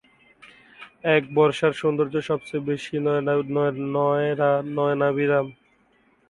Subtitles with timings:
[1.05, 2.95] এর বর্ষায় সৌন্দর্য সবচেয়ে বেশি
[4.75, 5.47] নয়নাভিরাম।